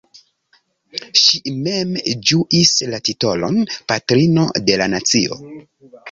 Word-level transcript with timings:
Ŝi 1.23 1.41
mem 1.67 1.91
ĝuis 2.29 2.71
la 2.93 2.99
titolon 3.09 3.59
"Patrino 3.91 4.47
de 4.71 4.79
la 4.83 4.89
Nacio". 4.95 5.39